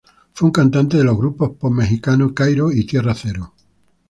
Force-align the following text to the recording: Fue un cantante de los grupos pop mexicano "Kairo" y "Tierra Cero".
Fue 0.33 0.47
un 0.47 0.51
cantante 0.51 0.97
de 0.97 1.03
los 1.03 1.15
grupos 1.15 1.51
pop 1.59 1.71
mexicano 1.71 2.33
"Kairo" 2.33 2.71
y 2.71 2.87
"Tierra 2.87 3.13
Cero". 3.13 3.53